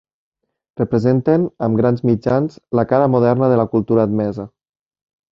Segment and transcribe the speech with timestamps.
[0.79, 4.47] Representen, amb grans mitjans, la cara moderna de la cultura admesa.